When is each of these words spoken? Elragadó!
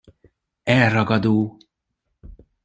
Elragadó! 0.75 1.35